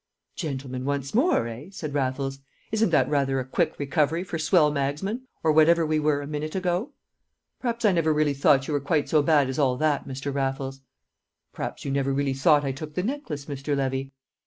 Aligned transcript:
"Gentlemen 0.35 0.83
once 0.83 1.13
more, 1.13 1.47
eh?" 1.47 1.67
said 1.69 1.93
Raffles. 1.93 2.39
"Isn't 2.71 2.89
that 2.89 3.07
rather 3.07 3.39
a 3.39 3.45
quick 3.45 3.77
recovery 3.77 4.23
for 4.23 4.39
swell 4.39 4.71
magsmen, 4.71 5.27
or 5.43 5.51
whatever 5.51 5.85
we 5.85 5.99
were 5.99 6.23
a 6.23 6.27
minute 6.27 6.55
ago?" 6.55 6.93
"P'r'aps 7.61 7.85
I 7.85 7.91
never 7.91 8.11
really 8.11 8.33
thought 8.33 8.67
you 8.67 8.79
quite 8.79 9.09
so 9.09 9.21
bad 9.21 9.47
as 9.47 9.59
all 9.59 9.77
that, 9.77 10.07
Mr. 10.07 10.33
Raffles." 10.33 10.81
"Perhaps 11.53 11.85
you 11.85 11.91
never 11.91 12.11
really 12.11 12.33
thought 12.33 12.65
I 12.65 12.71
took 12.71 12.95
the 12.95 13.03
necklace, 13.03 13.45
Mr. 13.45 13.77
Levy?" 13.77 14.11